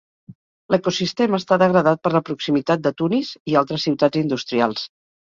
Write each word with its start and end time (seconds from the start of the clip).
L'ecosistema 0.75 1.39
està 1.41 1.57
degradat 1.63 2.01
per 2.05 2.11
la 2.15 2.21
proximitat 2.29 2.81
de 2.87 2.93
Tunis 3.03 3.29
i 3.53 3.59
altres 3.63 3.87
ciutats 3.89 4.23
industrials. 4.23 4.89